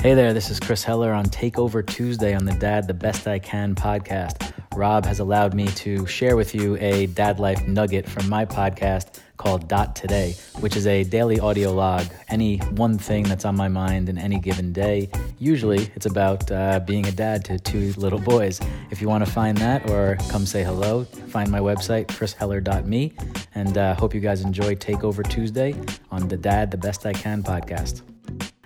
[0.00, 3.38] Hey there, this is Chris Heller on Takeover Tuesday on the Dad the Best I
[3.38, 4.52] Can podcast.
[4.76, 9.20] Rob has allowed me to share with you a dad life nugget from my podcast
[9.36, 13.68] called Dot Today, which is a daily audio log, any one thing that's on my
[13.68, 15.08] mind in any given day.
[15.38, 18.60] Usually it's about uh, being a dad to two little boys.
[18.90, 23.12] If you want to find that or come say hello, find my website, chrisheller.me,
[23.54, 25.74] and uh, hope you guys enjoy Takeover Tuesday
[26.10, 28.02] on the Dad the Best I Can podcast.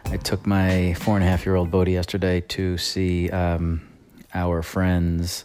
[0.07, 3.83] I took my four and a half year old Bodhi yesterday to see um,
[4.33, 5.45] our friend's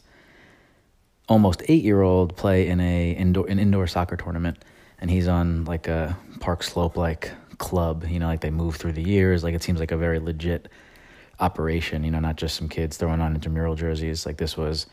[1.33, 4.63] almost eight year old play in a indoor an indoor soccer tournament,
[4.99, 8.05] and he's on like a Park Slope like club.
[8.07, 9.43] You know, like they move through the years.
[9.43, 10.69] Like it seems like a very legit
[11.39, 12.03] operation.
[12.03, 14.25] You know, not just some kids throwing on intramural jerseys.
[14.25, 14.85] Like this was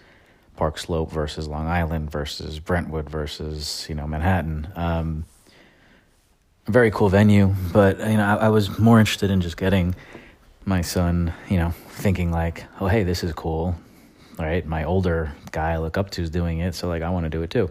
[0.56, 4.68] Park Slope versus Long Island versus Brentwood versus you know Manhattan.
[4.74, 5.24] Um,
[6.66, 9.94] very cool venue, but you know, I, I, was more interested in just getting
[10.64, 13.74] my son, you know, thinking like, oh, hey, this is cool,
[14.40, 14.64] right?
[14.64, 17.30] My older guy I look up to is doing it, so like, I want to
[17.30, 17.70] do it too.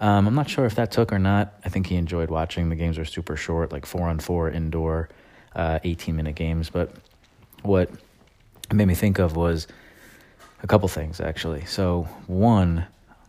[0.00, 1.54] Um, I'm not sure if that took or not.
[1.64, 2.68] I think he enjoyed watching.
[2.68, 5.08] The games are super short, like four on four indoor,
[5.54, 6.68] uh, 18 minute games.
[6.68, 6.92] But
[7.62, 7.90] what
[8.72, 9.66] made me think of was
[10.62, 11.64] a couple things actually.
[11.64, 12.86] So one,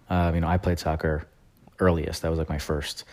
[0.10, 1.26] uh, you know, I played soccer
[1.80, 2.22] earliest.
[2.22, 3.06] That was like my first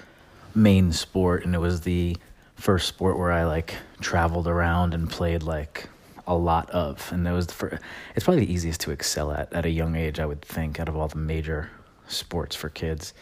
[0.55, 2.16] main sport, and it was the
[2.56, 5.88] first sport where I like traveled around and played like
[6.27, 7.83] a lot of, and it was the first,
[8.14, 10.89] it's probably the easiest to excel at at a young age, I would think, out
[10.89, 11.70] of all the major
[12.08, 13.14] sports for kids.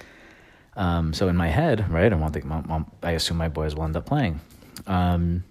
[0.77, 3.97] Um, so in my head, right, I want the, I assume my boys will end
[3.97, 4.41] up playing.
[4.86, 5.44] Um,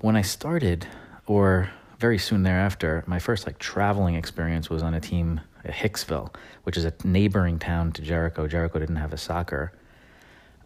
[0.00, 0.86] when I started,
[1.26, 6.34] or very soon thereafter, my first like traveling experience was on a team at Hicksville,
[6.64, 8.48] which is a neighboring town to Jericho.
[8.48, 9.72] Jericho didn't have a soccer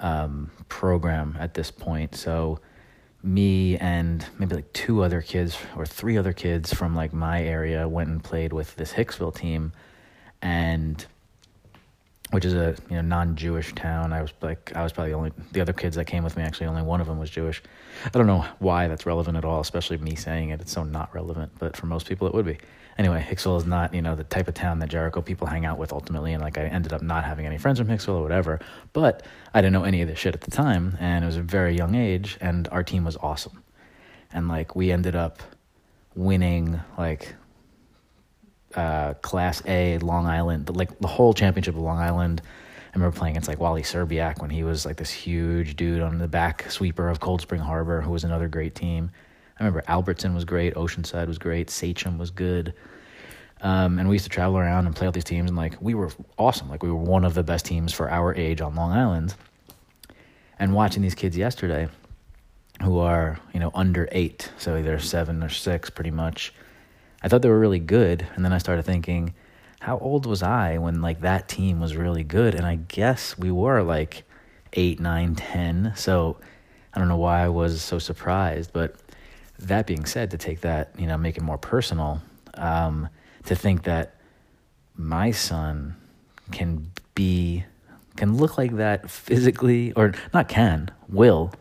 [0.00, 2.14] um, program at this point.
[2.14, 2.60] So
[3.24, 7.88] me and maybe like two other kids or three other kids from like my area
[7.88, 9.72] went and played with this Hicksville team,
[10.42, 11.06] and
[12.30, 14.12] which is a you know non-Jewish town.
[14.12, 16.42] I was like I was probably the only the other kids that came with me.
[16.42, 17.62] Actually, only one of them was Jewish.
[18.06, 20.60] I don't know why that's relevant at all, especially me saying it.
[20.60, 22.58] It's so not relevant, but for most people it would be
[22.98, 25.78] anyway, Hicksville is not, you know, the type of town that Jericho people hang out
[25.78, 26.32] with ultimately.
[26.32, 28.60] And like I ended up not having any friends from Hicksville or whatever.
[28.92, 30.96] But I didn't know any of this shit at the time.
[31.00, 32.38] And it was a very young age.
[32.40, 33.62] And our team was awesome.
[34.32, 35.40] And like we ended up
[36.14, 37.34] winning like
[38.76, 42.42] uh, Class A Long Island, like the whole championship of Long Island.
[42.44, 46.18] I remember playing against like Wally Szczerbiak when he was like this huge dude on
[46.18, 49.10] the back sweeper of Cold Spring Harbor, who was another great team.
[49.58, 52.74] I remember Albertson was great, Oceanside was great, Sachem was good.
[53.60, 55.94] Um, and we used to travel around and play all these teams, and like we
[55.94, 56.68] were awesome.
[56.68, 59.34] Like we were one of the best teams for our age on Long Island.
[60.58, 61.88] And watching these kids yesterday,
[62.82, 66.52] who are you know under eight, so either seven or six, pretty much.
[67.24, 69.32] I thought they were really good, and then I started thinking,
[69.80, 72.54] how old was I when like that team was really good?
[72.54, 74.24] And I guess we were like
[74.74, 75.94] eight, nine, ten.
[75.96, 76.36] So
[76.92, 78.96] I don't know why I was so surprised, but
[79.58, 82.20] that being said, to take that, you know, make it more personal,
[82.54, 83.08] um,
[83.46, 84.16] to think that
[84.94, 85.96] my son
[86.52, 87.64] can be,
[88.16, 91.52] can look like that physically, or not can, will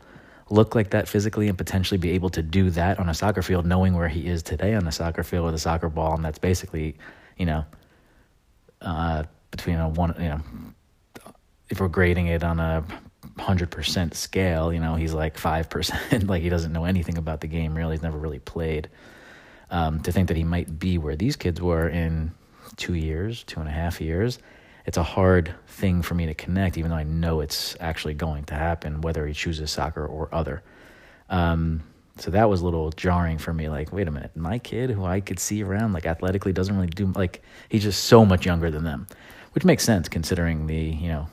[0.54, 3.66] look like that physically and potentially be able to do that on a soccer field,
[3.66, 6.14] knowing where he is today on the soccer field with a soccer ball.
[6.14, 6.96] And that's basically,
[7.38, 7.66] you know,
[8.80, 10.42] uh, between a one, you know,
[11.70, 12.86] if we're grading it on a
[13.40, 16.28] 100% scale, you know, he's like 5%.
[16.30, 17.96] like he doesn't know anything about the game, really.
[17.96, 18.90] He's never really played.
[19.72, 22.32] Um, to think that he might be where these kids were in
[22.76, 24.38] two years, two and a half years,
[24.86, 28.44] it's a hard thing for me to connect, even though I know it's actually going
[28.46, 30.62] to happen, whether he chooses soccer or other.
[31.30, 31.84] Um,
[32.18, 33.70] so that was a little jarring for me.
[33.70, 36.88] Like, wait a minute, my kid who I could see around, like athletically, doesn't really
[36.88, 39.08] do, like, he's just so much younger than them,
[39.54, 41.28] which makes sense considering the, you know,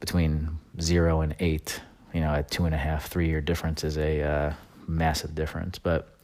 [0.00, 1.80] between zero and eight,
[2.12, 4.52] you know, a two and a half, three year difference is a uh,
[4.86, 5.78] massive difference.
[5.78, 6.14] But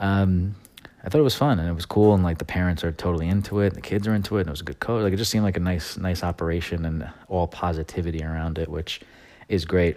[0.00, 0.56] um,
[1.02, 3.28] I thought it was fun and it was cool, and like the parents are totally
[3.28, 5.02] into it, and the kids are into it, and it was a good coach.
[5.02, 9.00] Like it just seemed like a nice, nice operation and all positivity around it, which
[9.48, 9.96] is great.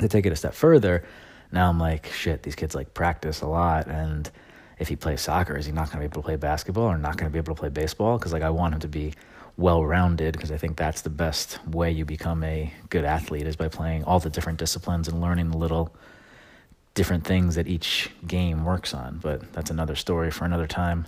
[0.00, 1.04] To take it a step further,
[1.52, 4.30] now I'm like, shit, these kids like practice a lot, and
[4.78, 6.98] if he plays soccer, is he not going to be able to play basketball or
[6.98, 8.18] not going to be able to play baseball?
[8.18, 9.14] Because like I want him to be
[9.56, 13.56] well rounded because I think that's the best way you become a good athlete is
[13.56, 15.94] by playing all the different disciplines and learning the little
[16.94, 19.18] different things that each game works on.
[19.22, 21.06] But that's another story for another time.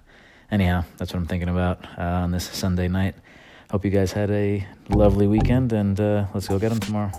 [0.50, 3.14] Anyhow, that's what I'm thinking about uh, on this Sunday night.
[3.70, 7.10] Hope you guys had a lovely weekend and uh, let's go get them tomorrow.